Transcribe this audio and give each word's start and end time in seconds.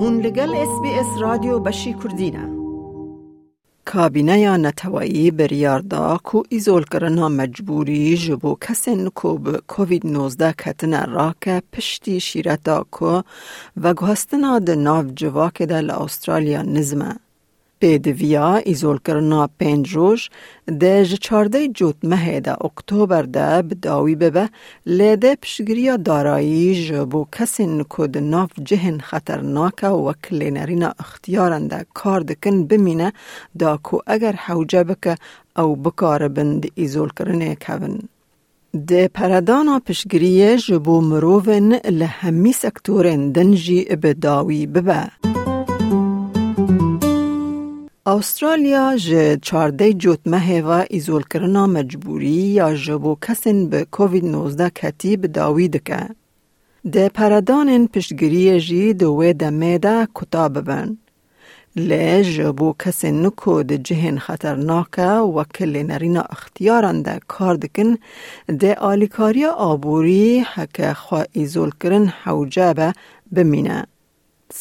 هون 0.00 0.20
لگل 0.20 0.54
اس 0.54 0.80
بی 0.82 0.88
اس 0.88 1.06
رادیو 1.20 1.58
بشی 1.58 1.92
کردینه 1.92 2.48
کابینه 3.84 4.56
نتوایی 4.56 5.30
بریاردا 5.30 6.18
کو 6.24 6.42
ایزول 6.48 6.82
کرنا 6.82 7.28
مجبوری 7.28 8.16
جبو 8.16 8.54
کسین 8.60 9.08
کو 9.08 9.38
به 9.38 9.60
کووید 9.68 10.06
19 10.06 10.52
کتن 10.52 10.94
راک 10.94 11.48
پشتی 11.72 12.20
شیرتا 12.20 12.86
کو 12.90 13.22
و 13.82 13.94
گوستنا 13.94 14.58
د 14.58 14.70
ناو 14.70 15.04
جواک 15.14 15.62
دل 15.62 15.90
استرالیا 15.90 16.62
نزمه. 16.62 17.16
پی 17.80 17.98
دویا 17.98 18.56
ایزول 18.56 18.98
کرنا 19.06 19.48
پین 19.58 19.84
روش 19.84 20.30
ده 20.80 21.04
جچارده 21.04 21.68
جوت 21.68 21.96
مهه 22.02 22.40
ده 22.40 22.64
اکتوبر 22.64 23.22
ده 23.22 23.62
بداوی 23.62 24.14
ببه 24.14 24.48
لیده 24.86 25.34
پشگریا 25.42 25.96
دارایی 25.96 26.84
جبو 26.86 27.26
کسی 27.32 27.66
نکود 27.66 28.18
ناف 28.18 28.50
جهن 28.62 28.98
خطرناکه 28.98 29.88
و 29.88 30.12
کلینرین 30.24 30.82
اختیارن 30.82 31.68
ده 31.68 31.86
کار 31.94 32.20
دکن 32.20 32.64
بمینه 32.64 33.12
دا 33.58 33.76
کو 33.76 33.98
اگر 34.06 34.32
حوجه 34.32 34.84
بکه 34.84 35.16
او 35.56 35.76
بکار 35.76 36.28
بند 36.28 36.66
ایزول 36.74 37.08
کرنه 37.08 37.54
کون. 37.54 38.08
د 38.88 39.06
پردانا 39.06 39.78
پشگریه 39.86 40.56
جبو 40.56 41.00
مروون 41.00 41.72
لهمی 42.00 42.52
سکتورن 42.52 43.32
دنجی 43.32 43.84
بداوی 43.84 44.66
ببه. 44.66 45.27
استرالیا 48.08 48.96
ج 48.96 49.38
14 49.42 49.92
جوت 49.92 50.20
مه 50.26 50.86
ایزول 50.90 51.22
کرنا 51.22 51.66
مجبوری 51.66 52.40
یا 52.58 52.74
جبو 52.74 53.16
کسین 53.20 53.68
به 53.70 53.86
کووید 53.90 54.24
19 54.24 54.70
کتی 54.70 55.16
به 55.16 55.28
داوی 55.28 55.68
دکه. 55.68 56.08
ده 56.92 57.08
پردان 57.08 57.86
پشگری 57.86 58.60
جی 58.60 58.92
دوه 58.94 59.32
دمه 59.32 59.78
ده 59.78 60.08
کتا 60.14 60.48
ببن. 60.48 60.98
لی 61.76 62.24
جبو 62.24 62.74
کسین 62.78 63.26
نکو 63.26 63.62
ده 63.62 63.78
جهن 63.78 64.18
خطرناک 64.18 64.98
و 65.36 65.44
کل 65.44 65.82
نرینا 65.82 66.20
اختیاران 66.20 67.02
ده 67.02 67.20
کار 67.28 67.54
دکن 67.54 67.96
ده 68.60 68.74
آلیکاریا 68.74 69.52
آبوری 69.52 70.40
حکه 70.54 70.94
خواه 70.94 71.24
ایزول 71.32 71.70
کرن 71.80 72.06
حوجه 72.06 72.94
بمینه. 73.32 73.86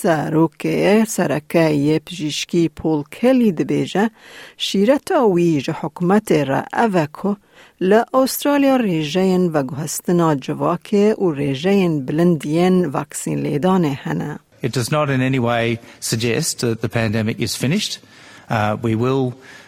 سەرۆکەیە 0.02 0.96
سەرەکەیە 1.16 1.98
پزیشکی 2.06 2.72
پۆڵکەلی 2.78 3.56
دەبێژە 3.60 4.06
شیرەتە 4.66 5.20
وی 5.34 5.62
ji 5.66 5.74
حکومەتێرە 5.80 6.62
ئەڤەکۆ 6.78 7.32
را 7.90 8.02
اوکو 8.20 8.78
ڕێژەیەن 8.86 9.44
بەگوهستنا 9.54 10.30
جوواکێ 10.46 11.08
و 11.24 11.26
ڕێژەیەن 11.40 11.94
بلندین 12.06 12.76
ڤاکسین 12.94 13.40
لێدانێ 13.46 13.96
هنه 14.04 14.32
It 14.62 14.74
does 14.74 14.90
not 14.92 15.10
in 15.10 15.22
any 15.22 15.40
way 15.40 15.80
suggest 16.00 16.60
that 16.62 16.82
the 16.82 16.90
pandemic 16.90 17.40
is 17.40 17.56
finished. 17.56 18.00
Uh, 18.50 18.76
we 18.82 18.96
will 18.96 19.26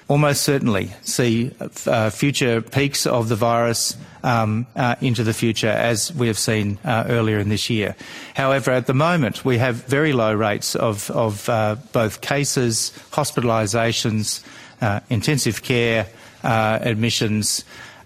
almost 0.10 0.42
certainly 0.42 0.92
see 1.04 1.52
uh, 1.86 2.10
future 2.10 2.62
peaks 2.62 3.06
of 3.06 3.30
the 3.30 3.36
virus 3.36 3.96
um, 4.24 4.66
uh, 4.76 4.96
into 5.00 5.24
the 5.24 5.34
future, 5.34 5.70
as 5.70 6.14
we 6.14 6.28
have 6.28 6.38
seen 6.38 6.80
uh, 6.84 7.06
earlier 7.08 7.40
in 7.40 7.48
this 7.48 7.70
year. 7.70 7.96
However, 8.36 8.72
at 8.72 8.88
the 8.88 8.94
moment, 8.94 9.46
we 9.46 9.60
have 9.60 9.86
very 9.86 10.12
low 10.12 10.34
rates 10.34 10.76
of, 10.76 11.10
of 11.12 11.48
uh, 11.48 11.76
both 11.94 12.22
cases, 12.22 12.92
hospitalisations, 13.12 14.44
uh, 14.82 15.00
intensive 15.10 15.64
care 15.64 16.08
admissions, 16.44 17.64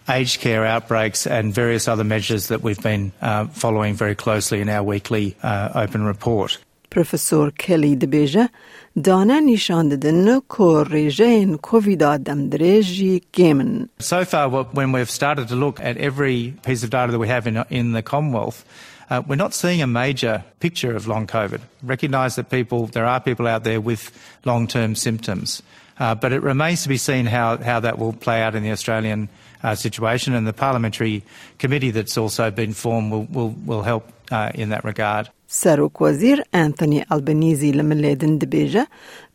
aged 0.09 0.41
care 0.41 0.65
outbreaks, 0.65 1.25
and 1.25 1.53
various 1.53 1.87
other 1.87 2.03
measures 2.03 2.49
that 2.49 2.61
we've 2.61 2.81
been 2.83 3.11
following 3.53 3.95
very 3.95 4.15
closely 4.15 4.59
in 4.59 4.67
our 4.67 4.83
weekly 4.83 5.35
open 5.41 6.03
report. 6.03 6.57
Professor 6.92 7.50
Kelly 7.58 7.96
دبیجه 7.96 8.48
دانه 9.04 9.40
نشان 9.40 9.88
ددن 9.88 10.40
که 10.40 10.84
ریجین 10.90 11.56
کووید 11.56 11.98
دم 11.98 12.48
درجی 12.48 13.22
گیمن. 13.32 13.88
So 14.00 14.24
far, 14.24 14.48
when 14.48 14.92
we've 14.92 15.10
started 15.10 15.48
to 15.48 15.56
look 15.56 15.80
at 15.80 15.96
every 15.96 16.54
piece 16.62 16.82
of 16.82 16.90
data 16.90 17.12
that 17.12 17.18
we 17.18 17.28
have 17.28 17.46
in, 17.46 17.64
in 17.70 17.92
the 17.92 18.02
Commonwealth, 18.02 18.64
uh, 19.10 19.22
we're 19.26 19.36
not 19.36 19.54
seeing 19.54 19.80
a 19.82 19.86
major 19.86 20.44
picture 20.60 20.94
of 20.94 21.06
long 21.06 21.26
COVID. 21.26 21.60
Recognise 21.82 22.36
that 22.36 22.50
people, 22.50 22.86
there 22.86 23.06
are 23.06 23.20
people 23.20 23.46
out 23.46 23.64
there 23.64 23.80
with 23.80 24.10
long-term 24.44 24.94
symptoms, 24.94 25.62
uh, 25.98 26.14
but 26.14 26.32
it 26.32 26.42
remains 26.42 26.82
to 26.82 26.88
be 26.88 26.98
seen 26.98 27.26
how, 27.26 27.56
how 27.58 27.80
that 27.80 27.98
will 27.98 28.12
play 28.12 28.42
out 28.42 28.54
in 28.54 28.62
the 28.62 28.70
Australian 28.70 29.28
uh, 29.62 29.74
situation, 29.74 30.34
and 30.34 30.46
the 30.46 30.52
parliamentary 30.52 31.22
committee 31.58 31.90
that's 31.90 32.16
also 32.16 32.50
been 32.50 32.72
formed 32.72 33.10
will, 33.12 33.24
will, 33.24 33.50
will 33.64 33.82
help 33.82 34.12
uh, 34.30 34.50
in 34.54 34.70
that 34.70 34.84
regard. 34.84 35.30
سروک 35.50 36.00
وزیر 36.00 36.42
انتونی 36.52 37.04
البنیزی 37.10 37.72
لملیدن 37.72 38.38
دبیجه 38.38 38.86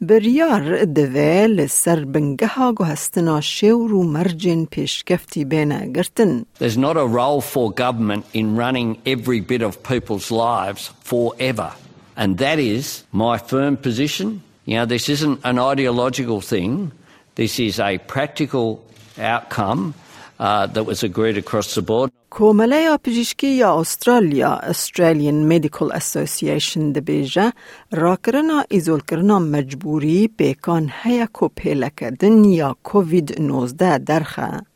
بریار 0.01 0.85
دوه 0.85 1.47
لسر 1.47 2.05
بنگها 2.05 2.73
گوهستنا 2.73 3.41
شور 3.41 3.93
و 3.93 4.03
مرجن 4.03 4.65
پیشکفتی 4.65 5.45
بینه 5.45 5.91
گرتن. 5.91 6.45
There's 6.59 6.77
not 6.77 6.97
a 6.97 7.07
role 7.07 7.41
for 7.41 7.71
government 7.71 8.25
in 8.33 8.55
running 8.55 9.01
every 9.05 9.39
bit 9.39 9.61
of 9.61 9.81
people's 9.83 10.31
lives 10.31 10.91
forever. 11.03 11.71
And 12.15 12.37
that 12.37 12.59
is 12.59 13.03
my 13.11 13.39
firm 13.39 13.75
position. 13.75 14.43
You 14.65 14.75
know, 14.77 14.85
this 14.85 15.09
isn't 15.09 15.39
an 15.43 15.57
ideological 15.57 16.41
thing. 16.41 16.91
This 17.35 17.59
is 17.59 17.79
a 17.79 17.97
practical 17.97 18.85
outcome 19.17 19.95
uh, 20.39 20.67
that 20.67 20.85
was 20.85 21.03
agreed 21.03 21.37
across 21.37 21.75
the 21.75 21.81
board. 21.81 22.11
کومله 22.29 22.97
پزشکی 22.97 23.47
یا 23.47 23.73
استرالیا 23.73 24.61
Australian 24.71 25.47
Medical 25.51 25.91
Association 25.91 26.93
دبیجه 26.95 27.53
راکرنا 27.91 28.63
ایزول 28.69 28.99
کرنا 28.99 29.39
مجبوری 29.39 30.27
بیکان 30.27 30.91
هیا 31.03 31.25
کو 31.33 31.49
پیلکدن 31.49 32.45
یا 32.45 32.75
کووید 32.83 33.41
19 33.41 33.97
درخه. 33.97 34.66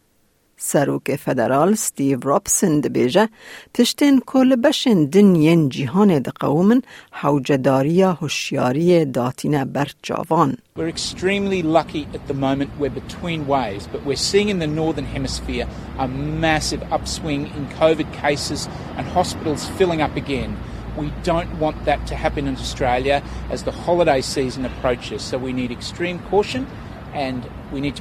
سروک 0.61 1.15
فدرال 1.15 1.75
ستیو 1.75 2.19
رابسن 2.23 2.79
دبیجه 2.79 3.29
تشتین 3.73 4.21
کل 4.25 4.55
بشن 4.55 5.05
دنین 5.05 5.69
جیهان 5.69 6.19
دقومن 6.19 6.81
حوجداریا 7.11 8.13
هوشیاری 8.13 9.05
داتینه 9.05 9.65
بر 9.65 9.87
جاوان. 10.03 10.57
We're 10.75 10.89
extremely 10.89 11.61
lucky 11.61 12.07
at 12.13 12.27
the 12.27 12.33
moment 12.33 12.69
we're 12.79 12.99
between 13.03 13.47
waves, 13.47 13.87
but 13.87 14.03
we're 14.05 14.25
seeing 14.31 14.49
in 14.49 14.59
the 14.59 14.67
northern 14.67 15.05
hemisphere 15.05 15.67
a 15.99 16.07
massive 16.07 16.81
upswing 16.91 17.41
in 17.57 17.67
COVID 17.79 18.11
cases 18.23 18.67
and 18.97 19.05
hospitals 19.07 19.69
filling 19.77 20.01
up 20.01 20.15
again. 20.15 20.57
We 20.97 21.13
don't 21.23 21.51
want 21.59 21.85
that 21.85 22.07
to 22.07 22.15
happen 22.15 22.47
in 22.47 22.55
Australia 22.55 23.21
as 23.51 23.61
the 23.63 23.71
holiday 23.85 24.21
season 24.21 24.65
approaches, 24.65 25.21
so 25.21 25.37
we 25.37 25.53
need 25.53 25.71
extreme 25.71 26.17
caution 26.31 26.65
and 27.14 27.42
we 27.72 27.80
need 27.80 27.94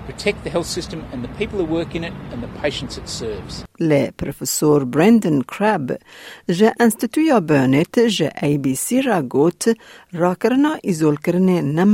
البروفيسور 3.81 4.83
براندن 4.83 5.41
كراب 5.41 5.97
جا 6.49 6.67
انستيتويا 6.67 7.39
بيرنت 7.39 7.99
جا 7.99 8.29
Burnet 8.29 8.41
je 8.41 8.45
ABC 8.45 9.05
ragot 9.05 9.73
راكرنا 10.15 10.79
ايزول 10.85 11.17
كرنا 11.17 11.85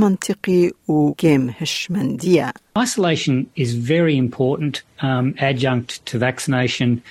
u 0.48 0.72
وكيم 0.88 1.52
هشمندية 1.58 2.52
Isolation 2.78 3.46
is 3.56 3.74
very 3.74 4.16
important 4.16 4.82
um, 5.02 5.34
adjunct 5.38 6.06
to 6.06 6.18
vaccination 6.18 7.02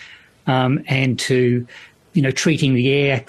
um, 0.47 0.83
and 0.87 1.19
to 1.19 1.67
you 2.13 2.21
know 2.21 2.31
treating 2.31 2.73
the 2.73 2.87
air 2.89 3.19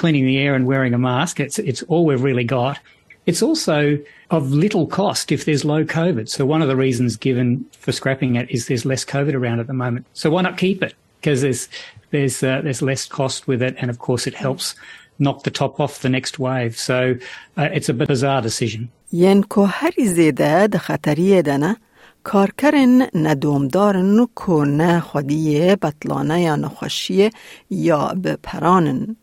cleaning 0.00 0.26
the 0.26 0.38
air 0.38 0.54
and 0.54 0.66
wearing 0.66 0.94
a 0.94 0.98
mask. 0.98 1.40
It's 1.40 1.58
it's 1.58 1.82
all 1.90 2.04
we've 2.06 2.22
really 2.22 2.44
got. 2.44 2.78
It's 3.25 3.43
also 3.43 3.99
of 4.31 4.51
little 4.51 4.87
cost 4.87 5.31
if 5.31 5.45
there's 5.45 5.63
low 5.63 5.83
COVID. 5.83 6.27
So 6.27 6.45
one 6.45 6.61
of 6.61 6.67
the 6.67 6.75
reasons 6.75 7.15
given 7.17 7.65
for 7.77 7.91
scrapping 7.91 8.35
it 8.35 8.49
is 8.49 8.67
there's 8.67 8.85
less 8.85 9.05
COVID 9.05 9.35
around 9.35 9.59
at 9.59 9.67
the 9.67 9.73
moment. 9.73 10.05
So 10.13 10.31
why 10.31 10.41
not 10.41 10.57
keep 10.57 10.81
it? 10.81 10.95
Because 11.19 11.41
there's 11.41 11.69
there's 12.09 12.41
uh, 12.43 12.61
there's 12.61 12.81
less 12.81 13.05
cost 13.05 13.47
with 13.47 13.61
it, 13.61 13.75
and 13.79 13.89
of 13.91 13.99
course 13.99 14.25
it 14.27 14.33
helps 14.33 14.75
knock 15.19 15.43
the 15.43 15.51
top 15.51 15.79
off 15.79 15.99
the 15.99 16.09
next 16.09 16.39
wave. 16.39 16.77
So 16.77 17.15
uh, 17.57 17.69
it's 17.71 17.89
a 17.89 17.93
bizarre 17.93 18.41
decision. 18.41 18.89
ین 19.13 19.41
کو 19.43 19.65
هری 19.65 20.07
زیده 20.07 20.67
ده 20.67 20.77
خطریه 20.77 21.41
دنه 21.41 21.77
کارکرن 22.23 23.07
ندومدارن 23.15 24.27
کو 24.35 24.65
نه 24.65 24.99
خودیه 24.99 25.75
بطلانه 25.75 26.41
یا 26.41 26.55
نخوشیه 26.55 27.31
یا 27.69 28.15
بپرانن. 28.23 29.15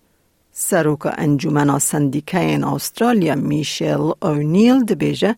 سروک 0.70 1.06
انجمن 1.18 1.80
سندیکه 1.80 2.40
استرالیا 2.66 3.36
میشل 3.36 4.12
اونیل 4.22 4.84
دبیجه 4.84 5.36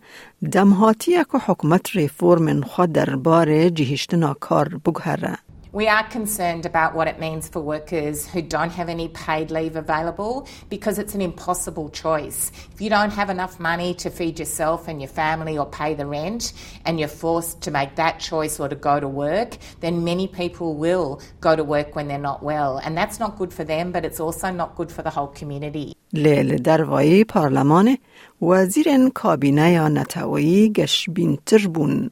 دمهاتی 0.52 1.12
که 1.32 1.38
حکومت 1.46 1.96
ریفورم 1.96 2.62
خود 2.62 2.92
درباره 2.92 3.70
جهشتنا 3.70 4.34
کار 4.34 4.70
بگهره. 4.86 5.38
We 5.75 5.87
are 5.87 6.03
concerned 6.03 6.67
about 6.67 6.97
what 6.97 7.07
it 7.07 7.21
means 7.21 7.49
for 7.49 7.61
workers 7.61 8.27
who 8.27 8.43
don't 8.43 8.73
have 8.73 8.89
any 8.89 9.07
paid 9.07 9.53
leave 9.53 9.77
available 9.77 10.49
because 10.69 10.99
it's 10.99 11.15
an 11.15 11.21
impossible 11.21 11.91
choice. 11.91 12.51
If 12.73 12.81
you 12.81 12.91
don't 12.91 13.13
have 13.13 13.31
enough 13.31 13.61
money 13.61 13.95
to 14.03 14.11
feed 14.11 14.41
yourself 14.41 14.89
and 14.89 15.01
your 15.01 15.09
family 15.09 15.57
or 15.57 15.67
pay 15.67 15.95
the 15.95 16.07
rent 16.07 16.55
and 16.85 16.99
you're 16.99 17.07
forced 17.07 17.61
to 17.63 17.71
make 17.71 17.95
that 17.95 18.19
choice 18.19 18.59
or 18.59 18.69
to 18.69 18.75
go 18.75 18.99
to 18.99 19.07
work, 19.07 19.59
then 19.79 20.03
many 20.03 20.27
people 20.27 20.75
will 20.75 21.21
go 21.41 21.55
to 21.55 21.63
work 21.63 21.95
when 21.95 22.09
they're 22.09 22.19
not 22.19 22.43
well. 22.43 22.79
And 22.79 22.99
that's 22.99 23.21
not 23.21 23.39
good 23.39 23.55
for 23.55 23.63
them, 23.63 23.93
but 23.93 24.05
it's 24.05 24.19
also 24.19 24.51
not 24.51 24.75
good 24.75 24.91
for 24.91 25.03
the 25.03 25.11
whole 25.11 25.29
community. 25.29 25.95
لیل 26.13 26.57
دروایی 26.57 27.25
پارلمان 27.25 27.99
وزیر 28.43 29.09
کابینه 29.15 29.89
نتوایی 29.89 30.73
گشبین 30.73 31.39
تربون. 31.47 32.11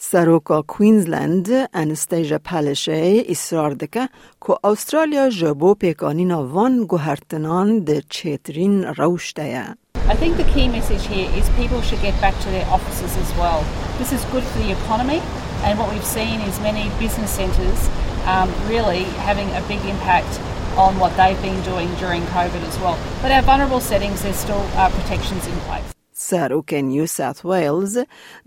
سروکا 0.00 0.62
کوینزلند 0.62 1.48
انستیجا 1.74 2.38
پلشه 2.38 3.24
اصرار 3.28 3.74
دکه 3.74 4.08
که 4.46 4.54
استرالیا 4.64 5.28
جبو 5.28 5.74
پیکانینا 5.74 6.46
وان 6.48 6.86
گوهرتنان 6.86 7.84
ده 7.84 8.02
چیترین 8.08 8.84
روشته 8.84 9.76
I 10.08 10.14
think 10.14 10.36
the 10.36 10.44
key 10.44 10.68
message 10.68 11.04
here 11.06 11.28
is 11.38 11.48
people 11.62 11.82
should 11.82 12.00
get 12.00 12.14
back 12.20 12.38
to 12.44 12.48
their 12.54 12.66
offices 12.76 13.16
as 13.16 13.30
well. 13.40 13.60
This 13.98 14.12
is 14.12 14.24
good 14.26 14.44
for 14.44 14.58
the 14.60 14.70
economy, 14.70 15.20
and 15.64 15.76
what 15.80 15.88
we've 15.92 16.10
seen 16.18 16.38
is 16.48 16.60
many 16.60 16.84
business 17.00 17.32
centres 17.40 17.80
um, 18.26 18.48
really 18.68 19.02
having 19.28 19.48
a 19.60 19.62
big 19.72 19.82
impact 19.94 20.32
on 20.76 20.96
what 21.00 21.16
they've 21.16 21.42
been 21.42 21.60
doing 21.62 21.92
during 21.96 22.22
COVID 22.36 22.62
as 22.70 22.78
well. 22.78 22.96
But 23.20 23.32
our 23.32 23.42
vulnerable 23.42 23.80
settings, 23.80 24.22
there's 24.22 24.36
still 24.36 24.64
uh, 24.74 24.90
protections 24.90 25.44
in 25.46 25.56
place. 25.66 25.89
سروک 26.31 26.73
نیو 26.73 27.05
ساوت 27.05 27.45
ویلز 27.45 27.97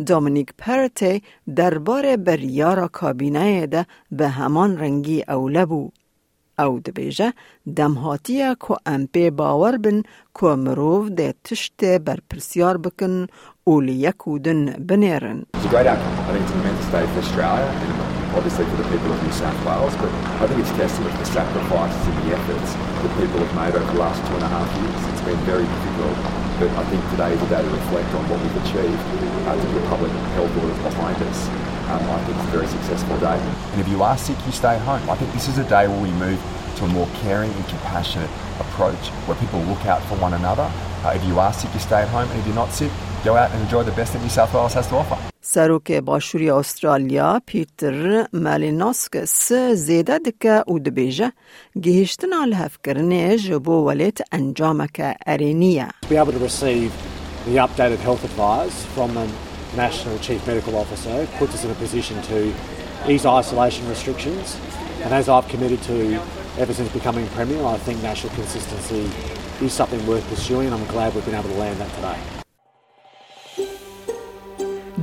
دومینیک 0.06 0.50
پرته 0.58 1.20
درباره 1.56 2.16
بریار 2.16 2.88
کابینه 2.88 3.66
ده 3.66 3.86
به 4.12 4.28
همان 4.28 4.78
رنگی 4.78 5.24
اوله 5.28 5.64
بو. 5.64 5.90
او 6.58 6.80
دبیجه 6.80 7.32
دمهاتیه 7.76 8.56
که 8.60 8.74
امپی 8.86 9.30
باور 9.30 9.76
بن 9.76 10.02
که 10.40 10.46
مروف 10.46 11.08
ده 11.08 11.34
تشت 11.44 11.84
بر 11.84 12.18
پرسیار 12.30 12.76
بکن 12.76 13.26
او 13.64 13.80
لیکودن 13.80 14.64
بنیرن. 14.72 15.46
Obviously 18.38 18.64
for 18.70 18.78
the 18.82 18.88
people 18.92 19.10
of 19.14 19.20
New 19.26 19.34
South 19.42 19.60
Wales, 19.66 19.94
but 20.02 20.10
I 20.42 20.44
think 20.48 20.58
it's 20.62 20.74
testament 20.82 21.12
to 21.14 21.20
the 21.24 21.30
sacrifices 21.38 22.02
and 22.10 22.16
the 22.22 22.30
efforts 22.38 22.70
that 23.02 23.12
people 23.20 23.38
have 23.44 23.54
made 23.60 23.74
over 23.78 23.88
the 23.92 24.00
last 24.04 24.20
two 24.26 24.34
and 24.38 24.44
a 24.48 24.52
half 24.56 24.70
years. 24.80 25.00
It's 25.10 25.24
been 25.28 25.42
very 25.52 25.66
difficult, 25.74 26.18
but 26.58 26.70
I 26.70 26.84
think 26.86 27.02
today 27.10 27.32
is 27.32 27.42
a 27.42 27.48
day 27.48 27.62
to 27.62 27.70
reflect 27.70 28.14
on 28.14 28.28
what 28.28 28.38
we've 28.40 28.58
achieved 28.62 29.02
uh, 29.48 29.54
to 29.58 29.66
put 29.72 29.84
public 29.90 30.12
health 30.38 30.54
orders 30.56 30.78
behind 30.82 31.16
us. 31.22 31.48
Um, 31.90 32.00
I 32.10 32.24
think 32.24 32.38
it's 32.38 32.48
a 32.48 32.50
very 32.50 32.66
successful 32.66 33.18
day. 33.18 33.36
And 33.72 33.80
if 33.80 33.88
you 33.88 34.02
are 34.02 34.16
sick, 34.16 34.38
you 34.46 34.52
stay 34.52 34.78
home. 34.78 35.08
I 35.10 35.16
think 35.16 35.32
this 35.32 35.48
is 35.48 35.58
a 35.58 35.68
day 35.68 35.88
where 35.88 36.00
we 36.00 36.10
move 36.12 36.40
to 36.76 36.84
a 36.84 36.88
more 36.88 37.08
caring 37.22 37.52
and 37.52 37.66
compassionate 37.68 38.30
approach 38.58 39.08
where 39.26 39.36
people 39.38 39.60
look 39.62 39.84
out 39.86 40.02
for 40.04 40.16
one 40.16 40.34
another. 40.34 40.70
Uh, 41.04 41.12
if 41.14 41.24
you 41.24 41.38
are 41.38 41.52
sick, 41.52 41.72
you 41.74 41.80
stay 41.80 42.02
at 42.02 42.08
home, 42.08 42.30
and 42.30 42.40
if 42.40 42.46
you're 42.46 42.54
not 42.54 42.72
sick, 42.72 42.90
go 43.24 43.36
out 43.36 43.50
and 43.50 43.62
enjoy 43.62 43.82
the 43.82 43.92
best 43.92 44.12
that 44.12 44.22
New 44.22 44.28
South 44.28 44.52
Wales 44.54 44.74
has 44.74 44.86
to 44.88 44.96
offer. 44.96 45.33
سروک 45.53 45.91
باشوری 45.91 46.49
استرالیا 46.49 47.41
پیتر 47.45 48.27
مالیناسکس 48.33 49.51
زیده 49.73 50.19
دکه 50.19 50.63
او 50.67 50.79
دبیجه 50.79 51.31
گهشتن 51.81 52.33
الهف 52.33 52.77
کرنه 52.83 53.37
جبو 53.37 53.71
ولیت 53.71 54.21
انجامک 54.31 55.01
ارینیه. 55.27 55.87
To 56.01 56.09
be 56.09 56.17
able 56.17 56.31
to 56.31 56.39
receive 56.39 56.91
the 57.45 57.57
updated 57.65 57.99
health 58.07 58.23
advice 58.23 58.85
from 58.95 59.13
the 59.13 59.27
National 59.77 60.17
Chief 60.19 60.45
Medical 60.47 60.75
Officer 60.75 61.27
puts 61.39 61.53
us 61.55 61.63
in 61.63 61.71
a 61.71 61.79
position 61.85 62.21
to 62.31 62.37
ease 63.07 63.25
isolation 63.25 63.87
restrictions. 63.87 64.57
And 65.03 65.13
as 65.13 65.29
I've 65.29 65.47
committed 65.47 65.81
to 65.83 65.97
ever 66.57 66.73
since 66.73 66.89
becoming 66.99 67.25
Premier, 67.27 67.63
I 67.63 67.77
think 67.77 68.03
national 68.03 68.33
consistency 68.35 69.03
is 69.65 69.71
something 69.73 70.05
worth 70.05 70.27
pursuing 70.29 70.65
and 70.67 70.75
I'm 70.75 70.87
glad 70.87 71.15
we've 71.15 71.25
been 71.25 71.35
able 71.35 71.49
to 71.49 71.59
land 71.63 71.79
that 71.79 71.91
today. 71.95 72.42